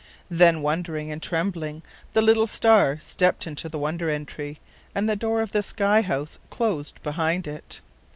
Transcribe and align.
Then, 0.31 0.63
wondering 0.63 1.11
and 1.11 1.21
trembling, 1.21 1.83
the 2.13 2.23
little 2.23 2.47
star 2.47 2.97
stepped 2.97 3.45
into 3.45 3.69
the 3.69 3.77
Wonder 3.77 4.09
Entry, 4.09 4.59
and 4.95 5.07
the 5.07 5.15
door 5.15 5.43
of 5.43 5.51
the 5.51 5.61
sky 5.61 6.01
house 6.01 6.39
closed 6.49 6.99
behind 7.03 7.45
it. 7.45 7.81